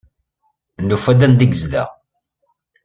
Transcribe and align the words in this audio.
Nufa-d 0.87 1.21
anda 1.25 1.43
ay 1.43 1.49
yezdeɣ. 1.49 1.89